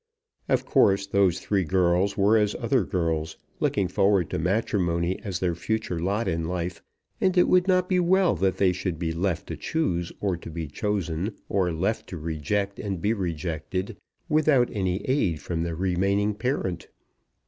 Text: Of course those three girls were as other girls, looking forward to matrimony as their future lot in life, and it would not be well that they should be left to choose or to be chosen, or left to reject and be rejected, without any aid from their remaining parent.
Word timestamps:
Of 0.49 0.65
course 0.65 1.05
those 1.05 1.39
three 1.39 1.63
girls 1.63 2.17
were 2.17 2.35
as 2.35 2.55
other 2.55 2.83
girls, 2.85 3.37
looking 3.59 3.87
forward 3.87 4.31
to 4.31 4.39
matrimony 4.39 5.19
as 5.21 5.39
their 5.39 5.53
future 5.53 5.99
lot 5.99 6.27
in 6.27 6.45
life, 6.47 6.81
and 7.21 7.37
it 7.37 7.47
would 7.47 7.67
not 7.67 7.87
be 7.87 7.99
well 7.99 8.35
that 8.37 8.57
they 8.57 8.71
should 8.71 8.97
be 8.97 9.11
left 9.13 9.45
to 9.49 9.55
choose 9.55 10.11
or 10.19 10.37
to 10.37 10.49
be 10.49 10.65
chosen, 10.67 11.35
or 11.49 11.71
left 11.71 12.09
to 12.09 12.17
reject 12.17 12.79
and 12.79 12.99
be 12.99 13.13
rejected, 13.13 13.95
without 14.27 14.69
any 14.71 15.03
aid 15.05 15.39
from 15.39 15.61
their 15.61 15.75
remaining 15.75 16.33
parent. 16.33 16.87